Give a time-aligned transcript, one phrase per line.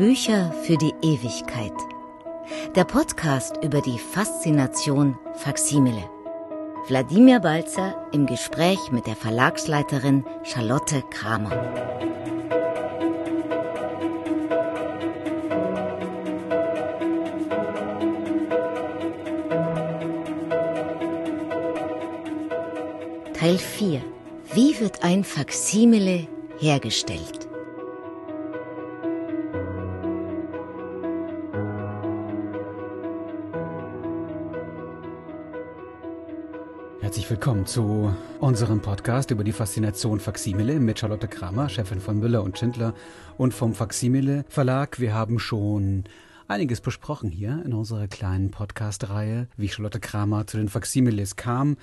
[0.00, 1.74] Bücher für die Ewigkeit.
[2.74, 6.08] Der Podcast über die Faszination Faksimile.
[6.88, 11.50] Wladimir Balzer im Gespräch mit der Verlagsleiterin Charlotte Kramer.
[23.34, 24.00] Teil 4.
[24.54, 26.26] Wie wird ein Faksimile
[26.58, 27.39] hergestellt?
[37.00, 42.42] Herzlich willkommen zu unserem Podcast über die Faszination Faksimile mit Charlotte Kramer, Chefin von Müller
[42.42, 42.92] und Schindler
[43.38, 45.00] und vom Faksimile Verlag.
[45.00, 46.04] Wir haben schon
[46.46, 51.78] einiges besprochen hier in unserer kleinen Podcast-Reihe, wie Charlotte Kramer zu den Faksimiles kam,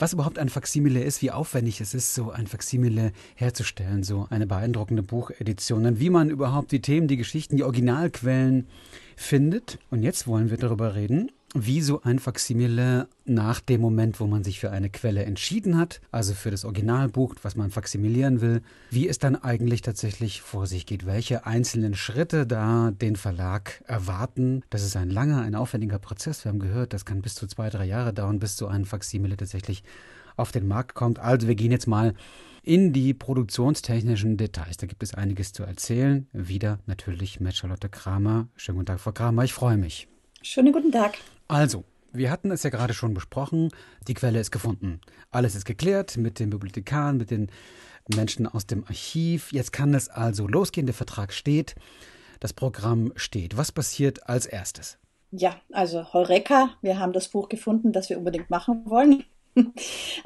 [0.00, 4.48] was überhaupt ein Faksimile ist, wie aufwendig es ist, so ein Faksimile herzustellen, so eine
[4.48, 8.66] beeindruckende Buchedition, und wie man überhaupt die Themen, die Geschichten, die Originalquellen
[9.14, 9.78] findet.
[9.90, 11.30] Und jetzt wollen wir darüber reden,
[11.64, 16.00] wie so ein Faksimile nach dem Moment, wo man sich für eine Quelle entschieden hat,
[16.10, 20.84] also für das Originalbuch, was man faksimilieren will, wie es dann eigentlich tatsächlich vor sich
[20.84, 24.62] geht, welche einzelnen Schritte da den Verlag erwarten.
[24.70, 26.44] Das ist ein langer, ein aufwendiger Prozess.
[26.44, 29.36] Wir haben gehört, das kann bis zu zwei, drei Jahre dauern, bis so ein Faksimile
[29.36, 29.82] tatsächlich
[30.36, 31.18] auf den Markt kommt.
[31.18, 32.14] Also wir gehen jetzt mal
[32.62, 34.76] in die produktionstechnischen Details.
[34.76, 36.26] Da gibt es einiges zu erzählen.
[36.32, 38.48] Wieder natürlich mit Charlotte Kramer.
[38.56, 39.44] Schönen guten Tag, Frau Kramer.
[39.44, 40.08] Ich freue mich.
[40.42, 41.18] Schönen guten Tag.
[41.48, 43.70] Also, wir hatten es ja gerade schon besprochen.
[44.06, 45.00] Die Quelle ist gefunden.
[45.30, 47.50] Alles ist geklärt mit den Bibliothekaren, mit den
[48.14, 49.52] Menschen aus dem Archiv.
[49.52, 50.86] Jetzt kann es also losgehen.
[50.86, 51.74] Der Vertrag steht.
[52.40, 53.56] Das Programm steht.
[53.56, 54.98] Was passiert als erstes?
[55.30, 59.24] Ja, also Heureka, wir haben das Buch gefunden, das wir unbedingt machen wollen.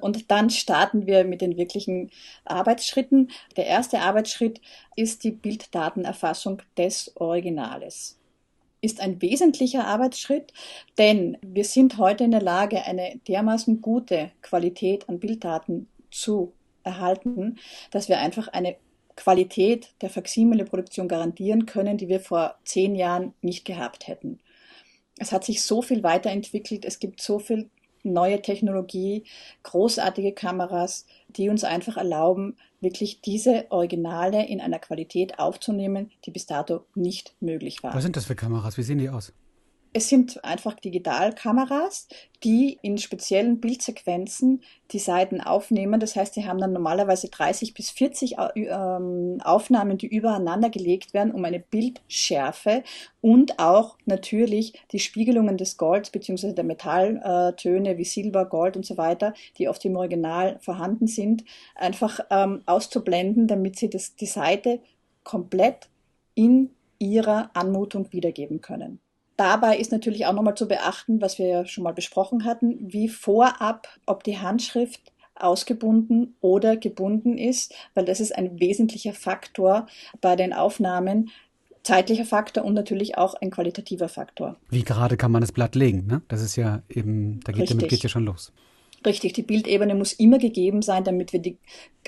[0.00, 2.11] Und dann starten wir mit den wirklichen
[2.45, 3.30] Arbeitsschritten.
[3.57, 4.61] Der erste Arbeitsschritt
[4.96, 8.20] ist die Bilddatenerfassung des Originales
[8.80, 10.52] ist ein wesentlicher Arbeitsschritt,
[10.98, 16.52] denn wir sind heute in der Lage, eine dermaßen gute Qualität an Bilddaten zu
[16.83, 17.58] erhalten,
[17.90, 18.77] dass wir einfach eine
[19.17, 24.40] Qualität der Faksimile-Produktion garantieren können, die wir vor zehn Jahren nicht gehabt hätten.
[25.19, 27.69] Es hat sich so viel weiterentwickelt, es gibt so viel
[28.02, 29.24] neue Technologie,
[29.63, 36.46] großartige Kameras, die uns einfach erlauben, wirklich diese Originale in einer Qualität aufzunehmen, die bis
[36.46, 37.95] dato nicht möglich war.
[37.95, 38.79] Was sind das für Kameras?
[38.79, 39.33] Wie sehen die aus?
[39.92, 42.06] Es sind einfach Digitalkameras,
[42.45, 44.62] die in speziellen Bildsequenzen
[44.92, 45.98] die Seiten aufnehmen.
[45.98, 51.12] Das heißt, sie haben dann normalerweise 30 bis 40 äh, ähm, Aufnahmen, die übereinander gelegt
[51.12, 52.84] werden, um eine Bildschärfe
[53.20, 56.52] und auch natürlich die Spiegelungen des Golds bzw.
[56.52, 62.20] der Metalltöne wie Silber, Gold und so weiter, die oft im Original vorhanden sind, einfach
[62.30, 64.78] ähm, auszublenden, damit sie das, die Seite
[65.24, 65.89] komplett
[66.36, 66.70] in
[67.01, 69.01] ihrer Anmutung wiedergeben können.
[69.40, 73.08] Dabei ist natürlich auch nochmal zu beachten, was wir ja schon mal besprochen hatten, wie
[73.08, 75.01] vorab, ob die Handschrift
[75.34, 79.86] ausgebunden oder gebunden ist, weil das ist ein wesentlicher Faktor
[80.20, 81.30] bei den Aufnahmen,
[81.83, 84.56] zeitlicher Faktor und natürlich auch ein qualitativer Faktor.
[84.68, 86.20] Wie gerade kann man das Blatt legen, ne?
[86.28, 88.52] Das ist ja eben, da geht, damit geht ja schon los.
[89.07, 91.57] Richtig, die Bildebene muss immer gegeben sein, damit wir die,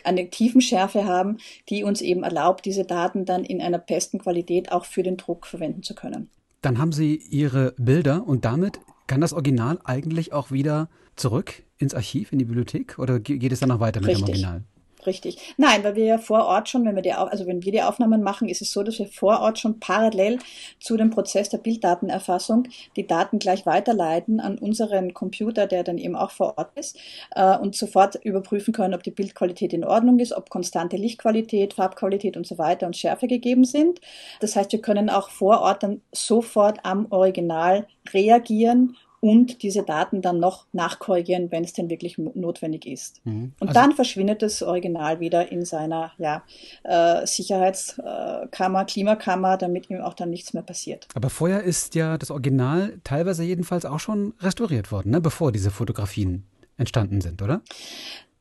[0.04, 1.38] eine Tiefenschärfe haben,
[1.70, 5.46] die uns eben erlaubt, diese Daten dann in einer besten Qualität auch für den Druck
[5.46, 6.28] verwenden zu können.
[6.62, 11.92] Dann haben Sie Ihre Bilder und damit kann das Original eigentlich auch wieder zurück ins
[11.92, 14.24] Archiv, in die Bibliothek oder geht es dann noch weiter mit Richtig.
[14.24, 14.64] dem Original?
[15.04, 15.54] Richtig.
[15.56, 18.22] Nein, weil wir ja vor Ort schon, wenn wir die, also wenn wir die Aufnahmen
[18.22, 20.38] machen, ist es so, dass wir vor Ort schon parallel
[20.78, 26.14] zu dem Prozess der Bilddatenerfassung die Daten gleich weiterleiten an unseren Computer, der dann eben
[26.14, 26.96] auch vor Ort ist,
[27.34, 32.36] äh, und sofort überprüfen können, ob die Bildqualität in Ordnung ist, ob konstante Lichtqualität, Farbqualität
[32.36, 34.00] und so weiter und Schärfe gegeben sind.
[34.40, 40.20] Das heißt, wir können auch vor Ort dann sofort am Original reagieren und diese Daten
[40.20, 43.24] dann noch nachkorrigieren, wenn es denn wirklich notwendig ist.
[43.24, 43.52] Mhm.
[43.60, 46.42] Und also, dann verschwindet das Original wieder in seiner ja,
[46.82, 51.06] äh, Sicherheitskammer, Klimakammer, damit ihm auch dann nichts mehr passiert.
[51.14, 55.20] Aber vorher ist ja das Original teilweise jedenfalls auch schon restauriert worden, ne?
[55.20, 56.42] bevor diese Fotografien
[56.76, 57.62] entstanden sind, oder?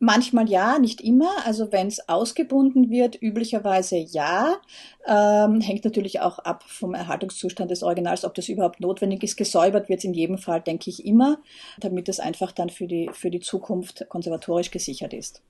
[0.04, 1.30] Manchmal ja, nicht immer.
[1.46, 4.58] Also wenn es ausgebunden wird, üblicherweise ja.
[5.06, 9.38] Ähm, hängt natürlich auch ab vom Erhaltungszustand des Originals, ob das überhaupt notwendig ist.
[9.38, 11.38] Gesäubert wird in jedem Fall, denke ich, immer,
[11.80, 15.44] damit es einfach dann für die, für die Zukunft konservatorisch gesichert ist.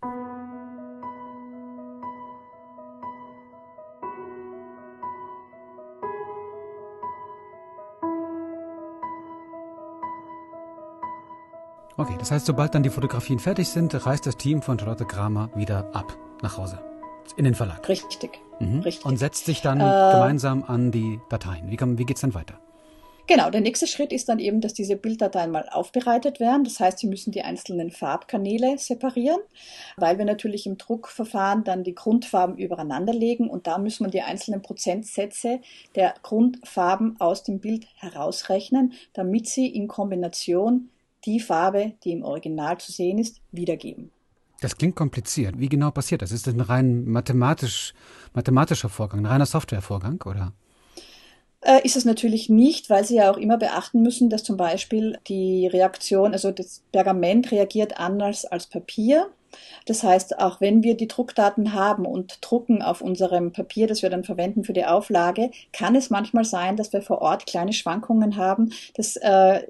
[12.02, 15.52] Okay, das heißt, sobald dann die Fotografien fertig sind, reist das Team von Charlotte Kramer
[15.54, 16.80] wieder ab nach Hause
[17.38, 17.88] in den Verlag.
[17.88, 18.40] Richtig.
[18.60, 18.80] Mhm.
[18.80, 19.06] Richtig.
[19.06, 21.70] Und setzt sich dann äh, gemeinsam an die Dateien.
[21.70, 22.60] Wie, kann, wie geht es dann weiter?
[23.28, 26.64] Genau, der nächste Schritt ist dann eben, dass diese Bilddateien mal aufbereitet werden.
[26.64, 29.40] Das heißt, Sie müssen die einzelnen Farbkanäle separieren,
[29.96, 34.24] weil wir natürlich im Druckverfahren dann die Grundfarben übereinander legen und da müssen wir die
[34.24, 35.60] einzelnen Prozentsätze
[35.94, 40.90] der Grundfarben aus dem Bild herausrechnen, damit sie in Kombination
[41.26, 44.12] die Farbe, die im Original zu sehen ist, wiedergeben.
[44.62, 45.60] Das klingt kompliziert.
[45.60, 46.32] Wie genau passiert das?
[46.32, 47.94] Ist das ein rein mathematisch,
[48.34, 50.54] mathematischer Vorgang, ein reiner Softwarevorgang, oder?
[51.62, 55.18] Äh, ist es natürlich nicht, weil Sie ja auch immer beachten müssen, dass zum Beispiel
[55.28, 59.30] die Reaktion, also das Pergament reagiert anders als Papier.
[59.86, 64.10] Das heißt, auch wenn wir die Druckdaten haben und drucken auf unserem Papier, das wir
[64.10, 68.38] dann verwenden für die Auflage, kann es manchmal sein, dass wir vor Ort kleine Schwankungen
[68.38, 68.72] haben.
[68.96, 69.62] Das äh,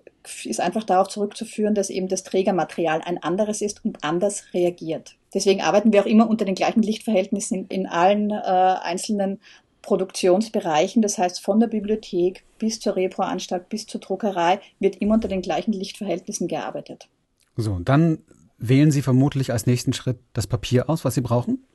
[0.44, 5.16] ist einfach darauf zurückzuführen, dass eben das Trägermaterial ein anderes ist und anders reagiert.
[5.34, 9.40] Deswegen arbeiten wir auch immer unter den gleichen Lichtverhältnissen in, in allen äh, einzelnen
[9.82, 15.28] Produktionsbereichen, das heißt von der Bibliothek bis zur Reproanstalt bis zur Druckerei, wird immer unter
[15.28, 17.08] den gleichen Lichtverhältnissen gearbeitet.
[17.56, 18.20] So, dann
[18.62, 21.66] wählen Sie vermutlich als nächsten Schritt das Papier aus, was Sie brauchen?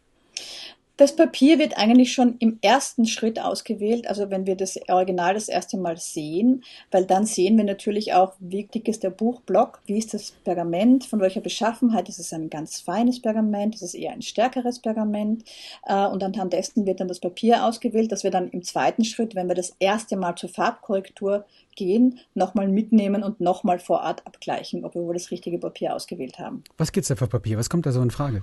[0.98, 5.50] Das Papier wird eigentlich schon im ersten Schritt ausgewählt, also wenn wir das Original das
[5.50, 9.98] erste Mal sehen, weil dann sehen wir natürlich auch, wie dick ist der Buchblock, wie
[9.98, 14.12] ist das Pergament, von welcher Beschaffenheit, ist es ein ganz feines Pergament, ist es eher
[14.12, 15.44] ein stärkeres Pergament
[15.84, 19.34] äh, und anhand dessen wird dann das Papier ausgewählt, dass wir dann im zweiten Schritt,
[19.34, 21.44] wenn wir das erste Mal zur Farbkorrektur
[21.76, 26.38] gehen, nochmal mitnehmen und nochmal vor Ort abgleichen, ob wir wohl das richtige Papier ausgewählt
[26.38, 26.64] haben.
[26.76, 27.56] Was gibt es da für Papier?
[27.56, 28.42] Was kommt da so in Frage?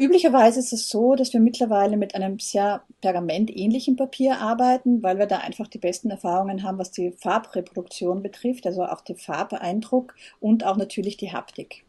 [0.00, 5.26] Üblicherweise ist es so, dass wir mittlerweile mit einem sehr pergamentähnlichen Papier arbeiten, weil wir
[5.26, 10.64] da einfach die besten Erfahrungen haben, was die Farbreproduktion betrifft, also auch den Farbeindruck und
[10.64, 11.84] auch natürlich die Haptik.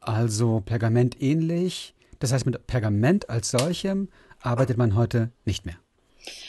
[0.00, 4.08] Also pergamentähnlich, das heißt mit Pergament als solchem
[4.40, 5.76] arbeitet man heute nicht mehr.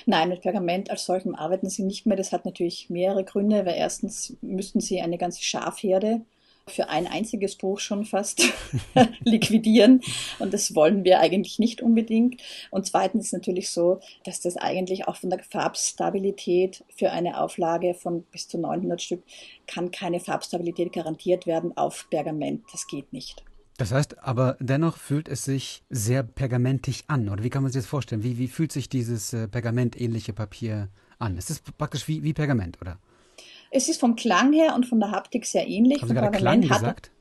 [0.05, 2.17] Nein, mit Pergament als solchem arbeiten sie nicht mehr.
[2.17, 6.21] Das hat natürlich mehrere Gründe, weil erstens müssten sie eine ganze Schafherde
[6.67, 8.43] für ein einziges Buch schon fast
[9.23, 10.01] liquidieren.
[10.39, 12.41] Und das wollen wir eigentlich nicht unbedingt.
[12.71, 17.93] Und zweitens ist natürlich so, dass das eigentlich auch von der Farbstabilität für eine Auflage
[17.93, 19.23] von bis zu 900 Stück
[19.67, 22.63] kann keine Farbstabilität garantiert werden auf Pergament.
[22.71, 23.43] Das geht nicht.
[23.77, 27.29] Das heißt, aber dennoch fühlt es sich sehr pergamentig an.
[27.29, 28.23] Oder wie kann man sich das vorstellen?
[28.23, 31.37] Wie, wie fühlt sich dieses äh, pergamentähnliche Papier an?
[31.37, 32.99] Es ist praktisch wie, wie Pergament, oder?
[33.71, 36.01] Es ist vom Klang her und von der Haptik sehr ähnlich.
[36.01, 37.11] Haben Sie gerade Klang gesagt?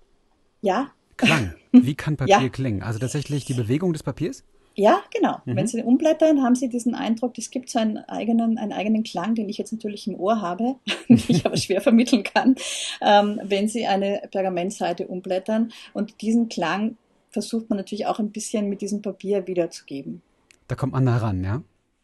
[0.60, 0.90] Ja.
[1.16, 1.54] Klang.
[1.72, 2.48] Wie kann Papier ja.
[2.48, 2.82] klingen?
[2.82, 4.44] Also tatsächlich die Bewegung des Papiers?
[4.74, 5.38] Ja, genau.
[5.44, 5.56] Mhm.
[5.56, 9.34] Wenn Sie umblättern, haben Sie diesen Eindruck, es gibt so einen eigenen, einen eigenen Klang,
[9.34, 10.76] den ich jetzt natürlich im Ohr habe,
[11.08, 12.56] den ich aber schwer vermitteln kann,
[13.00, 15.72] ähm, wenn Sie eine Pergamentseite umblättern.
[15.92, 16.96] Und diesen Klang
[17.30, 20.22] versucht man natürlich auch ein bisschen mit diesem Papier wiederzugeben.
[20.68, 21.62] Da kommt man nah ran, ja?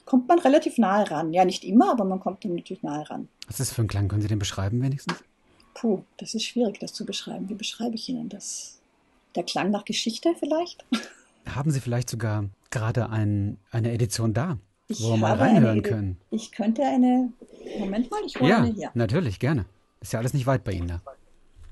[0.09, 1.35] kommt man relativ nahe ran.
[1.35, 3.29] Ja, nicht immer, aber man kommt dann natürlich nahe ran.
[3.47, 4.09] Was ist das für ein Klang?
[4.09, 5.23] Können Sie den beschreiben wenigstens?
[5.75, 7.51] Puh, das ist schwierig, das zu beschreiben.
[7.51, 8.81] Wie beschreibe ich Ihnen das?
[9.35, 10.87] Der Klang nach Geschichte vielleicht?
[11.55, 16.21] Haben Sie vielleicht sogar gerade ein, eine Edition da, ich wo wir mal reinhören können?
[16.31, 17.33] Ich könnte eine.
[17.79, 18.91] Moment mal, ich hole ja, eine hier.
[18.95, 19.67] Natürlich, gerne.
[20.01, 21.03] Ist ja alles nicht weit bei Ihnen da.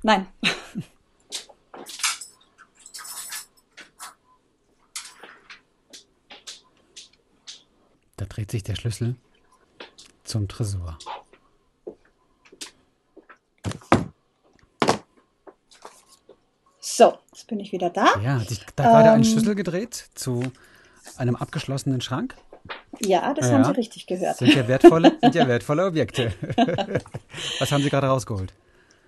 [0.02, 0.26] Nein.
[8.16, 9.16] Da dreht sich der Schlüssel
[10.24, 10.98] zum Tresor.
[16.96, 18.06] So, jetzt bin ich wieder da.
[18.24, 20.42] Ja, hat sich da gerade ein Schlüssel gedreht zu
[21.18, 22.34] einem abgeschlossenen Schrank?
[23.00, 23.52] Ja, das Ja.
[23.52, 24.38] haben Sie richtig gehört.
[24.38, 26.32] Sind ja wertvolle, sind ja wertvolle Objekte.
[27.58, 28.54] Was haben Sie gerade rausgeholt?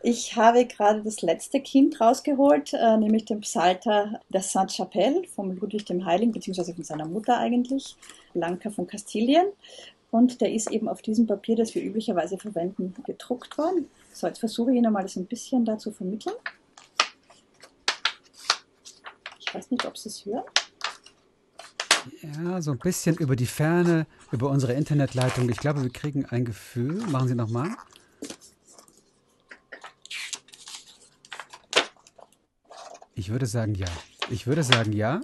[0.02, 5.86] Ich habe gerade das letzte Kind rausgeholt, äh, nämlich den Psalter der Sainte-Chapelle vom Ludwig
[5.86, 7.96] dem Heiligen, beziehungsweise von seiner Mutter eigentlich,
[8.34, 9.46] Blanca von Kastilien.
[10.10, 13.88] Und der ist eben auf diesem Papier, das wir üblicherweise verwenden, gedruckt worden.
[14.12, 16.34] So, jetzt versuche ich Ihnen mal das ein bisschen da zu vermitteln.
[19.40, 20.44] Ich weiß nicht, ob Sie es hören.
[22.22, 25.48] Ja, so ein bisschen über die Ferne, über unsere Internetleitung.
[25.50, 27.02] Ich glaube, wir kriegen ein Gefühl.
[27.08, 27.70] Machen Sie nochmal.
[33.14, 33.88] Ich würde sagen ja.
[34.30, 35.20] Ich würde sagen ja.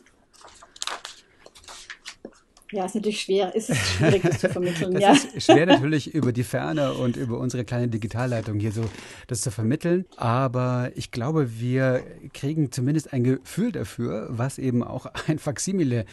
[2.75, 3.53] Ja, ist natürlich schwer.
[3.55, 4.93] Es ist schwierig, das zu vermitteln.
[4.95, 5.13] Das ja.
[5.13, 8.85] ist schwer natürlich über die Ferne und über unsere kleine Digitalleitung hier so
[9.29, 10.05] das zu vermitteln.
[10.17, 12.03] Aber ich glaube, wir
[12.33, 16.05] kriegen zumindest ein Gefühl dafür, was eben auch ein Faksimile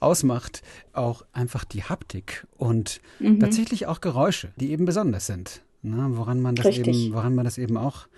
[0.00, 0.62] ausmacht.
[0.92, 3.40] Auch einfach die Haptik und Mhm.
[3.40, 5.62] tatsächlich auch Geräusche, die eben besonders sind.
[5.82, 6.88] Na, woran man das Richtig.
[6.88, 8.08] eben, woran man das eben auch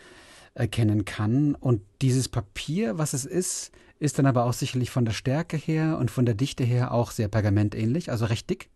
[0.55, 1.55] erkennen kann.
[1.55, 5.99] Und dieses Papier, was es ist, ist dann aber auch sicherlich von der Stärke her
[6.01, 8.69] und von der Dichte her auch sehr pergamentähnlich, also recht dick.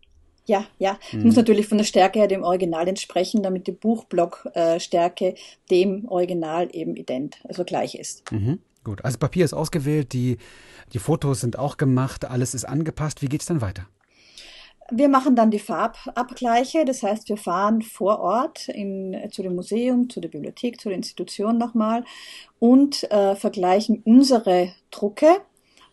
[0.45, 0.99] Ja, ja.
[1.11, 5.35] Es muss natürlich von der Stärke her dem Original entsprechen, damit die Buchblockstärke äh,
[5.71, 8.31] dem Original eben ident, also gleich ist.
[8.31, 8.59] Mhm.
[8.83, 10.37] Gut, also Papier ist ausgewählt, die,
[10.93, 13.23] die Fotos sind auch gemacht, alles ist angepasst.
[13.23, 13.87] Wie geht es dann weiter?
[14.91, 20.09] Wir machen dann die Farbabgleiche, das heißt, wir fahren vor Ort in, zu dem Museum,
[20.11, 22.03] zu der Bibliothek, zu der Institution nochmal
[22.59, 25.41] und äh, vergleichen unsere Drucke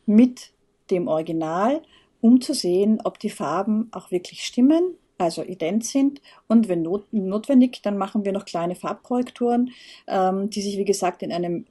[0.05, 0.53] mit
[0.91, 1.81] dem Original,
[2.21, 6.21] um zu sehen, ob die Farben auch wirklich stimmen, also ident sind.
[6.47, 9.71] Und wenn not notwendig, dann machen wir noch kleine Farbkorrekturen,
[10.07, 11.65] ähm, die sich, wie gesagt, in einem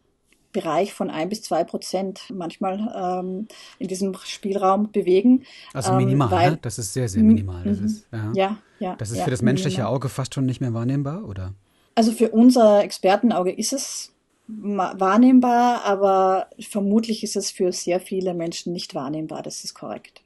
[0.52, 3.48] Bereich von ein bis zwei Prozent manchmal ähm,
[3.80, 5.44] in diesem Spielraum bewegen.
[5.74, 6.60] Also minimal, ähm, weil, ne?
[6.62, 7.64] das ist sehr, sehr minimal.
[7.64, 8.32] Das ist, ja.
[8.34, 8.96] ja, ja.
[8.96, 9.96] Das ist ja, für das menschliche minimal.
[9.96, 11.54] Auge fast schon nicht mehr wahrnehmbar, oder?
[11.96, 14.14] Also für unser Expertenauge ist es
[14.48, 19.44] wahrnehmbar, aber vermutlich ist es für sehr viele Menschen nicht wahrnehmbar.
[19.44, 20.22] Das ist korrekt.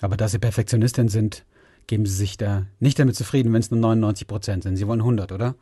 [0.00, 1.44] Aber da Sie Perfektionistin sind,
[1.86, 4.76] geben Sie sich da nicht damit zufrieden, wenn es nur 99 Prozent sind.
[4.76, 5.54] Sie wollen 100, oder?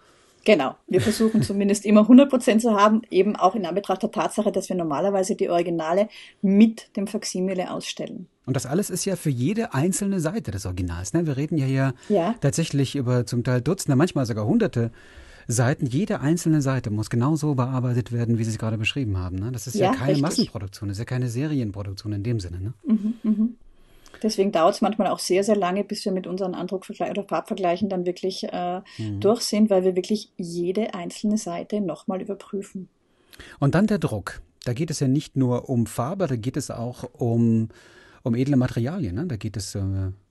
[0.47, 4.53] Genau, wir versuchen zumindest immer 100 Prozent zu haben, eben auch in Anbetracht der Tatsache,
[4.53, 6.09] dass wir normalerweise die Originale
[6.41, 8.29] mit dem Faksimile ausstellen.
[8.47, 11.15] Und das alles ist ja für jede einzelne Seite des Originals.
[11.15, 11.27] Ne?
[11.27, 12.37] Wir reden ja hier ja.
[12.41, 14.93] tatsächlich über zum Teil Dutzende, manchmal sogar Hunderte
[15.49, 15.87] Seiten.
[15.87, 19.37] Jede einzelne Seite muss genauso bearbeitet werden, wie Sie es gerade beschrieben haben.
[19.37, 19.51] Ne?
[19.51, 20.23] Das ist ja, ja keine richtig.
[20.23, 22.61] Massenproduktion, das ist ja keine Serienproduktion in dem Sinne.
[22.61, 22.73] Ne?
[22.85, 23.49] Mhm, mh.
[24.23, 27.89] Deswegen dauert es manchmal auch sehr, sehr lange, bis wir mit unseren Andruckvergleich oder Farbvergleichen
[27.89, 29.21] dann wirklich äh, mhm.
[29.21, 32.89] durch sind, weil wir wirklich jede einzelne Seite nochmal überprüfen.
[33.59, 34.41] Und dann der Druck.
[34.65, 37.69] Da geht es ja nicht nur um Farbe, da geht es auch um,
[38.23, 39.15] um edle Materialien.
[39.15, 39.27] Ne?
[39.27, 39.83] Da geht es äh,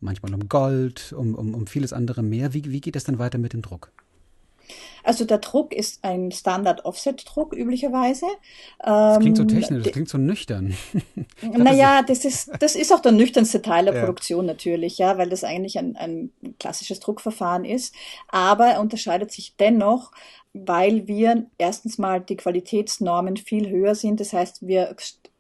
[0.01, 2.54] manchmal um Gold, um, um, um vieles andere mehr.
[2.54, 3.92] Wie, wie geht es dann weiter mit dem Druck?
[5.03, 8.25] Also der Druck ist ein Standard-Offset-Druck üblicherweise.
[8.79, 10.75] Das klingt so ähm, technisch, das klingt so nüchtern.
[11.41, 14.00] naja, das ist, das ist auch der nüchternste Teil der ja.
[14.01, 17.93] Produktion natürlich, ja, weil das eigentlich ein, ein klassisches Druckverfahren ist.
[18.27, 20.12] Aber er unterscheidet sich dennoch
[20.57, 24.22] weil wir erstens mal die Qualitätsnormen viel höher sind.
[24.22, 24.95] Das heißt, wir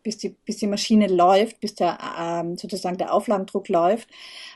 [0.05, 4.07] bis die, bis die Maschine läuft, bis der ähm, sozusagen der Auflagendruck läuft,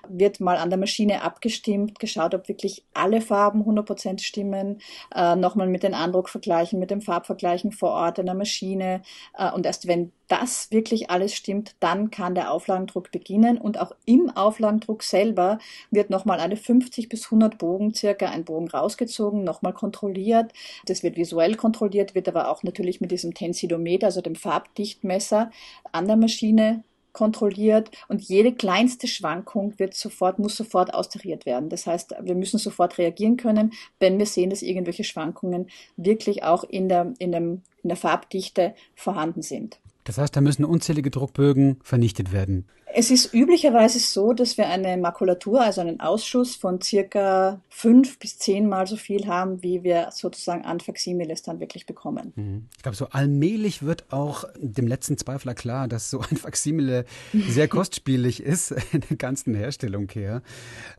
[0.08, 4.80] wird mal an der Maschine abgestimmt, geschaut, ob wirklich alle Farben 100% stimmen,
[5.14, 9.02] äh, nochmal mit den Andruck vergleichen, mit dem Farbvergleichen vor Ort an der Maschine
[9.36, 13.92] äh, und erst wenn das wirklich alles stimmt, dann kann der Auflagendruck beginnen und auch
[14.06, 15.60] im Auflagendruck selber
[15.92, 20.54] wird nochmal eine 50 bis 100 Bogen circa ein Bogen rausgezogen, nochmal kontrolliert.
[20.86, 25.52] Das wird visuell kontrolliert, wird aber auch natürlich mit diesem Tensidometer, also dem Farbdichtmesser
[25.92, 31.70] an der Maschine kontrolliert und jede kleinste Schwankung wird sofort, muss sofort austariert werden.
[31.70, 35.68] Das heißt, wir müssen sofort reagieren können, wenn wir sehen, dass irgendwelche Schwankungen
[35.98, 39.80] wirklich auch in der, in dem, in der Farbdichte vorhanden sind.
[40.10, 42.66] Das heißt, da müssen unzählige Druckbögen vernichtet werden.
[42.94, 48.38] Es ist üblicherweise so, dass wir eine Makulatur, also einen Ausschuss von circa fünf bis
[48.38, 52.34] zehnmal so viel haben, wie wir sozusagen an Faximiles dann wirklich bekommen.
[52.36, 52.68] Mhm.
[52.76, 57.68] Ich glaube, so allmählich wird auch dem letzten Zweifler klar, dass so ein Faximile sehr
[57.68, 60.42] kostspielig ist in der ganzen Herstellung her.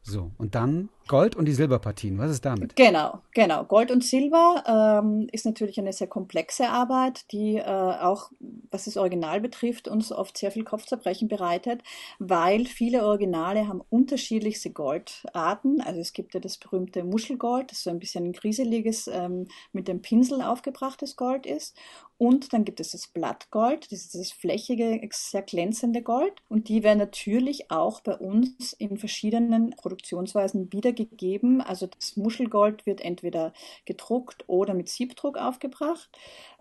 [0.02, 2.76] So, und dann Gold und die Silberpartien, was ist damit?
[2.76, 3.64] Genau, genau.
[3.64, 8.30] Gold und Silber ähm, ist natürlich eine sehr komplexe Arbeit, die äh, auch,
[8.70, 11.79] was das Original betrifft, uns oft sehr viel Kopfzerbrechen bereitet,
[12.18, 15.80] weil viele Originale haben unterschiedlichste Goldarten.
[15.80, 19.88] Also es gibt ja das berühmte Muschelgold, das so ein bisschen ein griseliges, ähm, mit
[19.88, 21.76] dem Pinsel aufgebrachtes Gold ist.
[22.20, 26.42] Und dann gibt es das Blattgold, das ist das flächige, sehr glänzende Gold.
[26.50, 31.62] Und die werden natürlich auch bei uns in verschiedenen Produktionsweisen wiedergegeben.
[31.62, 33.54] Also das Muschelgold wird entweder
[33.86, 36.10] gedruckt oder mit Siebdruck aufgebracht.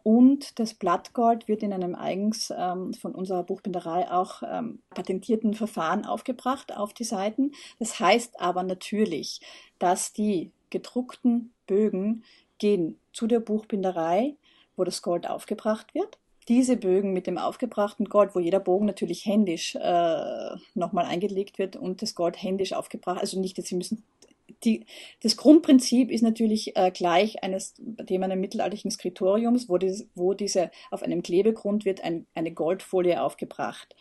[0.10, 6.04] Und das Blattgold wird in einem eigens ähm, von unserer Buchbinderei auch ähm, patentierten Verfahren
[6.04, 7.52] aufgebracht auf die Seiten.
[7.78, 9.40] Das heißt aber natürlich,
[9.78, 12.24] dass die gedruckten Bögen
[12.58, 14.36] gehen zu der Buchbinderei
[14.80, 16.18] wo das Gold aufgebracht wird.
[16.48, 21.76] Diese Bögen mit dem aufgebrachten Gold, wo jeder Bogen natürlich händisch äh, nochmal eingelegt wird
[21.76, 24.04] und das Gold händisch aufgebracht, also nicht, dass sie müssen
[24.64, 24.86] die,
[25.22, 30.72] das Grundprinzip ist natürlich äh, gleich eines dem eines mittelalterlichen Skriptoriums, wo, die, wo diese
[30.92, 33.96] auf einem Klebegrund wird ein, eine Goldfolie aufgebracht.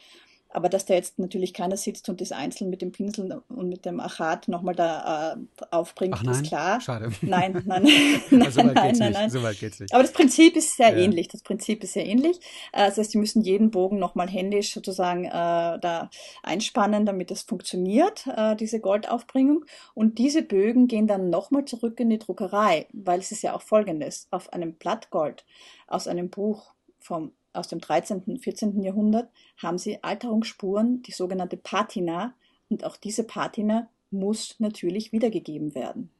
[0.50, 3.84] Aber dass da jetzt natürlich keiner sitzt und das einzeln mit dem Pinsel und mit
[3.84, 6.80] dem Achat nochmal da äh, aufbringt, Ach nein, ist klar.
[6.80, 7.10] Schade.
[7.20, 7.82] Nein, nein,
[8.30, 9.30] nein, so nein, nein, nein.
[9.30, 9.92] So weit geht's nicht.
[9.92, 11.04] Aber das Prinzip ist sehr ja.
[11.04, 11.28] ähnlich.
[11.28, 12.38] Das Prinzip ist sehr ähnlich.
[12.72, 16.08] Äh, das heißt, die müssen jeden Bogen nochmal händisch sozusagen äh, da
[16.42, 19.66] einspannen, damit es funktioniert, äh, diese Goldaufbringung.
[19.92, 23.62] Und diese Bögen gehen dann nochmal zurück in die Druckerei, weil es ist ja auch
[23.62, 24.28] folgendes.
[24.30, 25.44] Auf einem Blattgold
[25.86, 28.22] aus einem Buch vom aus dem 13.
[28.26, 28.82] und 14.
[28.82, 32.34] Jahrhundert, haben sie Alterungsspuren, die sogenannte Patina.
[32.68, 36.10] Und auch diese Patina muss natürlich wiedergegeben werden.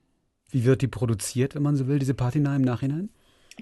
[0.51, 3.11] Wie wird die produziert, wenn man so will, diese Patina im Nachhinein?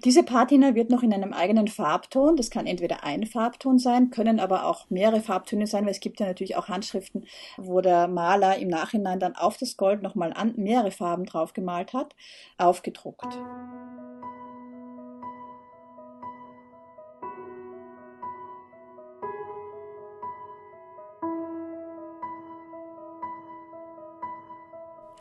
[0.04, 4.40] Diese Patina wird noch in einem eigenen Farbton, das kann entweder ein Farbton sein, können
[4.40, 7.24] aber auch mehrere Farbtöne sein, weil es gibt ja natürlich auch Handschriften,
[7.56, 12.14] wo der Maler im Nachhinein dann auf das Gold nochmal mehrere Farben drauf gemalt hat,
[12.58, 13.38] aufgedruckt.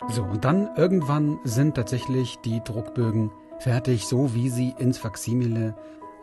[0.09, 5.75] So, und dann irgendwann sind tatsächlich die Druckbögen fertig, so wie sie ins Faksimile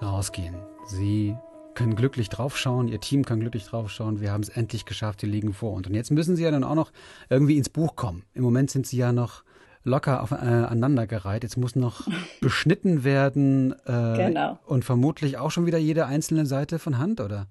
[0.03, 0.57] rausgehen.
[0.87, 1.37] Sie
[1.75, 5.55] können glücklich draufschauen, ihr Team kann glücklich draufschauen, wir haben es endlich geschafft, die liegen
[5.55, 5.87] vor uns.
[5.87, 6.93] Und jetzt müssen sie ja dann auch noch
[7.31, 8.25] irgendwie ins Buch kommen.
[8.35, 9.43] Im Moment sind sie ja noch
[9.85, 11.43] locker auf, äh, aneinandergereiht.
[11.43, 12.07] Jetzt muss noch
[12.41, 14.59] beschnitten werden äh, genau.
[14.67, 17.47] und vermutlich auch schon wieder jede einzelne Seite von Hand, oder?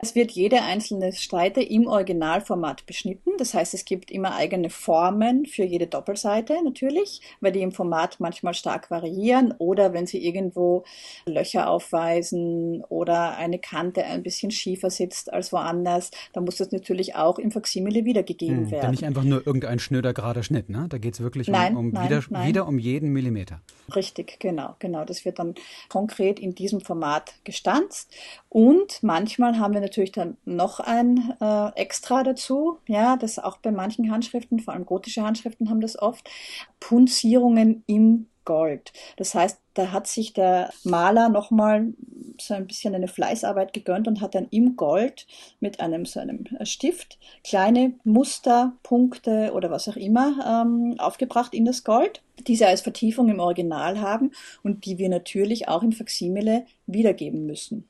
[0.00, 3.32] Es wird jede einzelne Seite im Originalformat beschnitten.
[3.38, 8.20] Das heißt, es gibt immer eigene Formen für jede Doppelseite natürlich, weil die im Format
[8.20, 10.84] manchmal stark variieren oder wenn sie irgendwo
[11.26, 17.14] Löcher aufweisen oder eine Kante ein bisschen schiefer sitzt als woanders, dann muss das natürlich
[17.14, 18.82] auch im Faximile wiedergegeben hm, werden.
[18.82, 20.86] Dann nicht einfach nur irgendein schnöder gerader Schnitt, ne?
[20.88, 22.48] Da geht es wirklich nein, um, um nein, wieder, nein.
[22.48, 23.60] wieder um jeden Millimeter.
[23.94, 25.04] Richtig, genau, genau.
[25.04, 25.54] Das wird dann
[25.88, 28.12] konkret in diesem Format gestanzt
[28.54, 33.72] und manchmal haben wir natürlich dann noch ein äh, Extra dazu, ja, das auch bei
[33.72, 36.30] manchen Handschriften, vor allem gotische Handschriften haben das oft,
[36.78, 38.92] Punzierungen im Gold.
[39.16, 41.94] Das heißt, da hat sich der Maler nochmal
[42.40, 45.26] so ein bisschen eine Fleißarbeit gegönnt und hat dann im Gold
[45.58, 51.82] mit einem so einem Stift kleine Musterpunkte oder was auch immer ähm, aufgebracht in das
[51.82, 54.30] Gold, die sie als Vertiefung im Original haben
[54.62, 57.88] und die wir natürlich auch im Faximile wiedergeben müssen.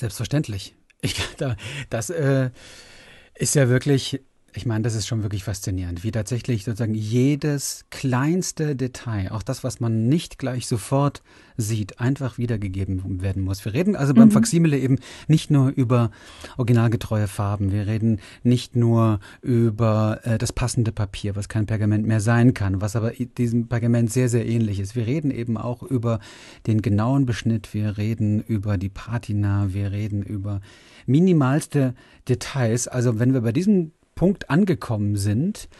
[0.00, 0.74] Selbstverständlich.
[1.02, 1.56] Ich, da,
[1.90, 2.50] das äh,
[3.34, 8.74] ist ja wirklich ich meine, das ist schon wirklich faszinierend, wie tatsächlich sozusagen jedes kleinste
[8.74, 11.22] Detail, auch das, was man nicht gleich sofort
[11.56, 13.64] sieht, einfach wiedergegeben werden muss.
[13.64, 14.18] Wir reden also mhm.
[14.18, 16.10] beim Faximile eben nicht nur über
[16.56, 22.20] originalgetreue Farben, wir reden nicht nur über äh, das passende Papier, was kein Pergament mehr
[22.20, 24.96] sein kann, was aber diesem Pergament sehr, sehr ähnlich ist.
[24.96, 26.18] Wir reden eben auch über
[26.66, 30.60] den genauen Beschnitt, wir reden über die Patina, wir reden über
[31.06, 31.94] minimalste
[32.28, 32.88] Details.
[32.88, 35.70] Also wenn wir bei diesem Punkt angekommen sind,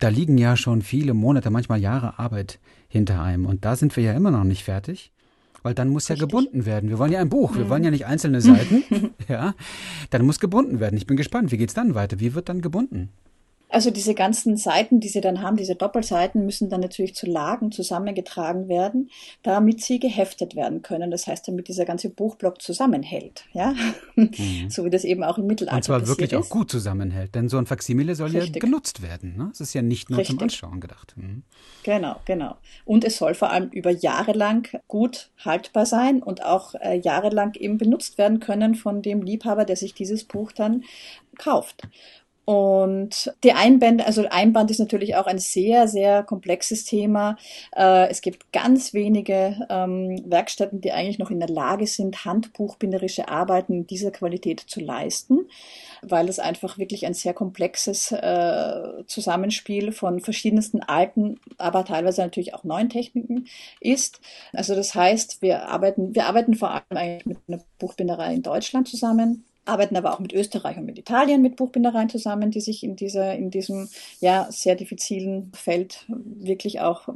[0.00, 3.46] da liegen ja schon viele Monate, manchmal Jahre Arbeit hinter einem.
[3.46, 5.12] Und da sind wir ja immer noch nicht fertig,
[5.62, 6.20] weil dann muss Richtig.
[6.20, 6.90] ja gebunden werden.
[6.90, 8.84] Wir wollen ja ein Buch, wir wollen ja nicht einzelne Seiten.
[9.28, 9.54] ja,
[10.10, 10.98] dann muss gebunden werden.
[10.98, 12.20] Ich bin gespannt, wie geht es dann weiter?
[12.20, 13.08] Wie wird dann gebunden?
[13.70, 17.72] Also diese ganzen Seiten, die sie dann haben, diese Doppelseiten, müssen dann natürlich zu Lagen
[17.72, 19.10] zusammengetragen werden,
[19.42, 21.10] damit sie geheftet werden können.
[21.10, 23.74] Das heißt, damit dieser ganze Buchblock zusammenhält, ja,
[24.16, 24.68] mhm.
[24.68, 26.38] so wie das eben auch im Mittelalter Und zwar wirklich ist.
[26.38, 28.56] auch gut zusammenhält, denn so ein Faximile soll Richtig.
[28.56, 29.36] ja genutzt werden.
[29.36, 29.50] Ne?
[29.52, 30.36] Es ist ja nicht nur Richtig.
[30.36, 31.14] zum Anschauen gedacht.
[31.16, 31.44] Mhm.
[31.84, 32.56] Genau, genau.
[32.84, 37.54] Und es soll vor allem über Jahre lang gut haltbar sein und auch äh, jahrelang
[37.54, 40.84] eben benutzt werden können von dem Liebhaber, der sich dieses Buch dann
[41.38, 41.88] kauft.
[42.50, 47.36] Und die Einbände, also Einband ist natürlich auch ein sehr, sehr komplexes Thema.
[47.76, 53.28] Äh, es gibt ganz wenige ähm, Werkstätten, die eigentlich noch in der Lage sind, handbuchbinderische
[53.28, 55.46] Arbeiten dieser Qualität zu leisten,
[56.02, 62.52] weil es einfach wirklich ein sehr komplexes äh, Zusammenspiel von verschiedensten alten, aber teilweise natürlich
[62.54, 63.46] auch neuen Techniken
[63.78, 64.20] ist.
[64.52, 68.88] Also das heißt, wir arbeiten, wir arbeiten vor allem eigentlich mit einer Buchbinderei in Deutschland
[68.88, 72.96] zusammen arbeiten aber auch mit Österreich und mit Italien mit Buchbindereien zusammen, die sich in
[72.96, 73.88] dieser, in diesem
[74.20, 77.08] ja sehr diffizilen Feld wirklich auch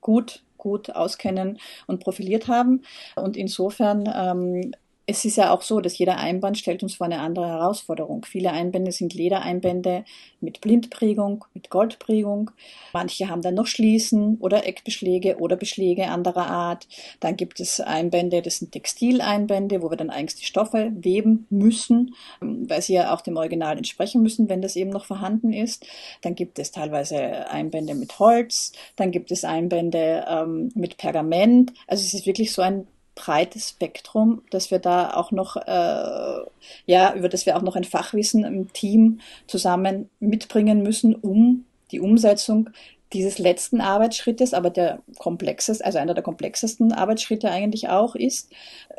[0.00, 2.82] gut gut auskennen und profiliert haben.
[3.16, 4.72] Und insofern ähm,
[5.12, 8.24] es ist ja auch so, dass jeder Einband stellt uns vor eine andere Herausforderung.
[8.24, 10.04] Viele Einbände sind Ledereinbände
[10.40, 12.50] mit Blindprägung, mit Goldprägung.
[12.94, 16.88] Manche haben dann noch Schließen oder Eckbeschläge oder Beschläge anderer Art.
[17.20, 22.14] Dann gibt es Einbände, das sind Textileinbände, wo wir dann eigentlich die Stoffe weben müssen,
[22.40, 25.86] weil sie ja auch dem Original entsprechen müssen, wenn das eben noch vorhanden ist.
[26.22, 28.72] Dann gibt es teilweise Einbände mit Holz.
[28.96, 31.74] Dann gibt es Einbände ähm, mit Pergament.
[31.86, 36.40] Also es ist wirklich so ein breites Spektrum, dass wir da auch noch, äh,
[36.86, 42.00] ja, über das wir auch noch ein Fachwissen im Team zusammen mitbringen müssen, um die
[42.00, 42.70] Umsetzung
[43.12, 48.50] dieses letzten Arbeitsschrittes, aber der komplexeste, also einer der komplexesten Arbeitsschritte eigentlich auch ist,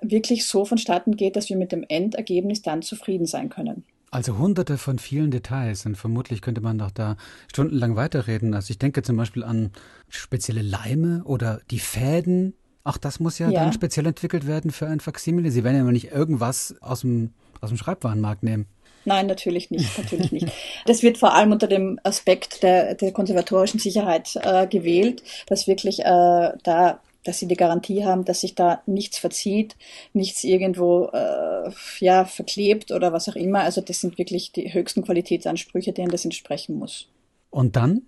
[0.01, 3.83] wirklich so vonstatten geht, dass wir mit dem Endergebnis dann zufrieden sein können.
[4.11, 7.17] Also hunderte von vielen Details und vermutlich könnte man doch da
[7.51, 8.53] stundenlang weiterreden.
[8.53, 9.71] Also ich denke zum Beispiel an
[10.07, 14.87] spezielle Leime oder die Fäden, Auch das muss ja, ja, dann speziell entwickelt werden für
[14.87, 15.51] ein Faksimile.
[15.51, 18.67] Sie werden ja nicht irgendwas aus dem, aus dem Schreibwarenmarkt nehmen.
[19.05, 20.47] Nein, natürlich nicht, natürlich nicht.
[20.85, 25.99] Das wird vor allem unter dem Aspekt der, der konservatorischen Sicherheit äh, gewählt, dass wirklich
[25.99, 29.77] äh, da dass sie die Garantie haben, dass sich da nichts verzieht,
[30.11, 33.61] nichts irgendwo äh, ja verklebt oder was auch immer.
[33.61, 37.07] Also das sind wirklich die höchsten Qualitätsansprüche, denen das entsprechen muss.
[37.49, 38.01] Und dann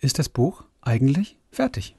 [0.00, 1.96] ist das Buch eigentlich fertig.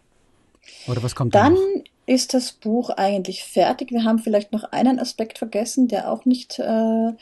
[0.88, 1.56] Oder was kommt dann?
[1.56, 3.92] Dann ist das Buch eigentlich fertig.
[3.92, 7.14] Wir haben vielleicht noch einen Aspekt vergessen, der auch nicht, äh,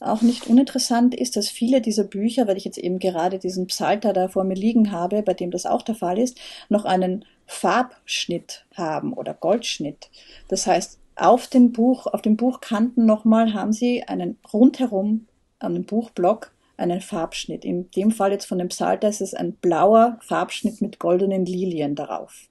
[0.00, 4.12] auch nicht uninteressant ist, dass viele dieser Bücher, weil ich jetzt eben gerade diesen Psalter
[4.12, 8.66] da vor mir liegen habe, bei dem das auch der Fall ist, noch einen Farbschnitt
[8.74, 10.10] haben oder Goldschnitt.
[10.48, 15.28] Das heißt, auf dem Buch, auf den Buchkanten nochmal haben Sie einen rundherum
[15.60, 17.64] an dem Buchblock einen Farbschnitt.
[17.64, 21.94] In dem Fall jetzt von dem Psalter ist es ein blauer Farbschnitt mit goldenen Lilien
[21.94, 22.48] darauf.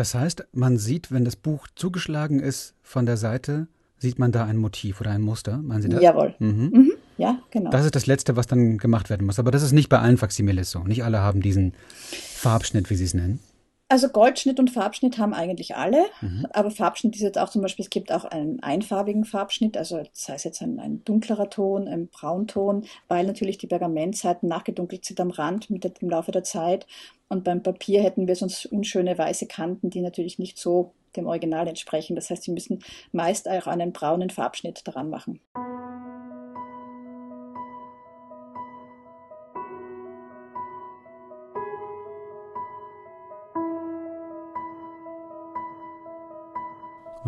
[0.00, 3.66] Das heißt, man sieht, wenn das Buch zugeschlagen ist von der Seite,
[3.98, 5.58] sieht man da ein Motiv oder ein Muster.
[5.58, 6.00] Meinen Sie das?
[6.00, 6.34] Jawohl.
[6.38, 6.70] Mhm.
[6.72, 6.92] Mhm.
[7.18, 7.68] Ja, genau.
[7.68, 9.38] Das ist das Letzte, was dann gemacht werden muss.
[9.38, 10.78] Aber das ist nicht bei allen Faximiles so.
[10.84, 11.74] Nicht alle haben diesen
[12.08, 13.40] Farbschnitt, wie Sie es nennen.
[13.90, 16.46] Also Goldschnitt und Farbschnitt haben eigentlich alle, mhm.
[16.52, 20.28] aber Farbschnitt ist jetzt auch zum Beispiel, es gibt auch einen einfarbigen Farbschnitt, also das
[20.28, 25.30] heißt jetzt ein, ein dunklerer Ton, ein Braunton, weil natürlich die Pergamentseiten nachgedunkelt sind am
[25.30, 26.86] Rand mit der, im Laufe der Zeit
[27.28, 31.66] und beim Papier hätten wir sonst unschöne weiße Kanten, die natürlich nicht so dem Original
[31.66, 32.14] entsprechen.
[32.14, 35.40] Das heißt, sie müssen meist auch einen braunen Farbschnitt daran machen.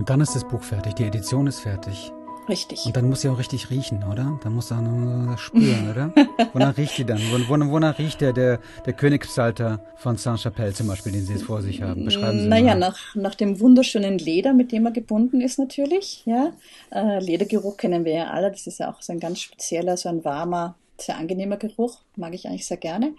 [0.03, 2.11] Und dann ist das Buch fertig, die Edition ist fertig.
[2.49, 2.87] Richtig.
[2.87, 4.37] Und dann muss sie auch richtig riechen, oder?
[4.43, 6.13] Dann muss er spüren, oder?
[6.53, 7.21] Wonach riecht die dann?
[7.47, 11.83] Wonach riecht der, der, der Königspsalter von Saint-Chapelle zum Beispiel, den Sie jetzt vor sich
[11.83, 12.05] haben?
[12.05, 16.53] Beschreiben Sie Naja, nach, nach dem wunderschönen Leder, mit dem er gebunden ist natürlich, ja.
[16.91, 18.51] Äh, Ledergeruch kennen wir ja alle.
[18.51, 22.35] Das ist ja auch so ein ganz spezieller, so ein warmer, sehr angenehmer Geruch, mag
[22.35, 23.15] ich eigentlich sehr gerne.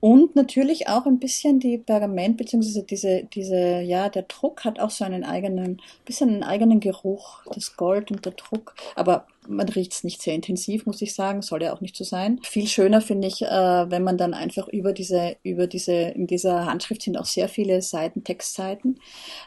[0.00, 4.90] Und natürlich auch ein bisschen die Pergament, beziehungsweise diese, diese, ja, der Druck hat auch
[4.90, 8.74] so einen eigenen, bisschen einen eigenen Geruch, das Gold und der Druck.
[8.96, 12.04] Aber man riecht es nicht sehr intensiv, muss ich sagen, soll ja auch nicht so
[12.04, 12.40] sein.
[12.42, 16.64] Viel schöner finde ich, äh, wenn man dann einfach über diese, über diese, in dieser
[16.64, 19.00] Handschrift sind auch sehr viele Seiten, Textseiten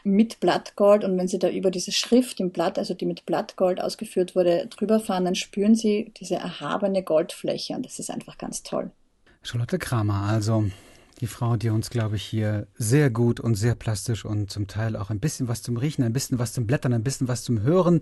[0.04, 3.80] mit Blattgold und wenn Sie da über diese Schrift im Blatt, also die mit Blattgold
[3.80, 8.62] ausgeführt wurde, drüber fahren, dann spüren Sie diese erhabene Goldfläche und das ist einfach ganz
[8.62, 8.90] toll.
[9.46, 10.64] Charlotte Kramer, also
[11.24, 14.94] die Frau, die uns, glaube ich, hier sehr gut und sehr plastisch und zum Teil
[14.94, 17.62] auch ein bisschen was zum Riechen, ein bisschen was zum Blättern, ein bisschen was zum
[17.62, 18.00] Hören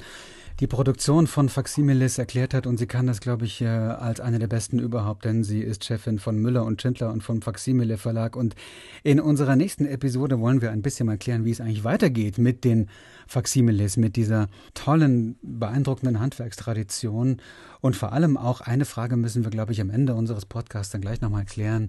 [0.58, 2.66] die Produktion von Faximiles erklärt hat.
[2.66, 6.18] Und sie kann das, glaube ich, als eine der besten überhaupt, denn sie ist Chefin
[6.18, 8.34] von Müller und Schindler und vom Faximile Verlag.
[8.34, 8.56] Und
[9.04, 12.64] in unserer nächsten Episode wollen wir ein bisschen mal klären, wie es eigentlich weitergeht mit
[12.64, 12.88] den
[13.28, 17.36] Faximiles, mit dieser tollen, beeindruckenden Handwerkstradition.
[17.80, 21.02] Und vor allem auch eine Frage müssen wir, glaube ich, am Ende unseres Podcasts dann
[21.02, 21.88] gleich nochmal klären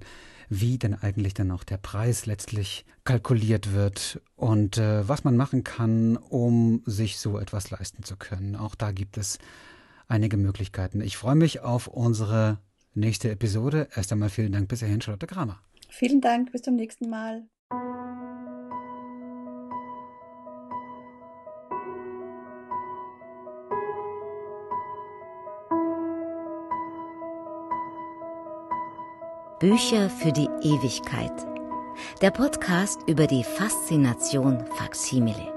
[0.62, 5.64] wie denn eigentlich dann auch der Preis letztlich kalkuliert wird und äh, was man machen
[5.64, 8.56] kann, um sich so etwas leisten zu können.
[8.56, 9.40] Auch da gibt es
[10.08, 11.02] einige Möglichkeiten.
[11.02, 12.60] Ich freue mich auf unsere
[12.94, 13.88] nächste Episode.
[13.96, 15.60] Erst einmal vielen Dank bis hierhin, Charlotte Kramer.
[15.90, 17.44] Vielen Dank, bis zum nächsten Mal.
[29.64, 31.32] Bücher für die Ewigkeit.
[32.22, 35.54] Der Podcast über die Faszination Faksimile.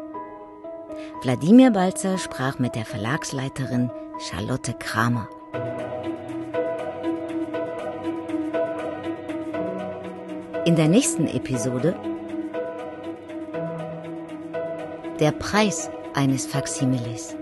[1.23, 3.91] Wladimir Balzer sprach mit der Verlagsleiterin
[4.21, 5.29] Charlotte Kramer.
[10.65, 11.97] In der nächsten Episode
[15.19, 17.35] der Preis eines Faksimiles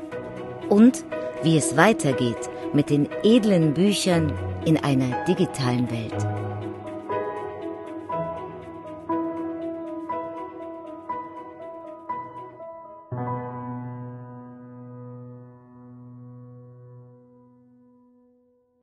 [0.70, 1.04] und
[1.42, 4.32] wie es weitergeht mit den edlen Büchern
[4.64, 6.33] in einer digitalen Welt.